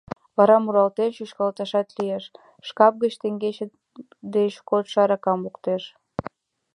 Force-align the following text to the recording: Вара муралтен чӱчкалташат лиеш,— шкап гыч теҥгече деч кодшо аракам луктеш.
Вара 0.37 0.57
муралтен 0.63 1.09
чӱчкалташат 1.15 1.87
лиеш,— 1.97 2.23
шкап 2.67 2.93
гыч 3.03 3.13
теҥгече 3.21 3.65
деч 4.35 4.53
кодшо 4.69 4.97
аракам 5.03 5.39
луктеш. 5.45 5.83